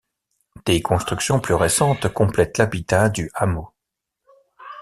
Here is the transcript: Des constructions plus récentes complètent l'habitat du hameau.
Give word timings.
Des 0.65 0.81
constructions 0.81 1.39
plus 1.39 1.53
récentes 1.53 2.09
complètent 2.11 2.57
l'habitat 2.57 3.09
du 3.09 3.29
hameau. 3.35 3.69